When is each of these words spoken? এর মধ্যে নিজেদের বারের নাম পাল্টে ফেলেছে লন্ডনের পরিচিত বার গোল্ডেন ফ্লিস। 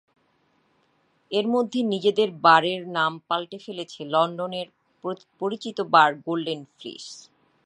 এর 1.31 1.45
মধ্যে 1.47 1.79
নিজেদের 1.93 2.29
বারের 2.45 2.81
নাম 2.97 3.13
পাল্টে 3.27 3.57
ফেলেছে 3.65 3.99
লন্ডনের 4.13 4.67
পরিচিত 5.41 5.77
বার 5.93 6.11
গোল্ডেন 6.25 6.61
ফ্লিস। 6.73 7.05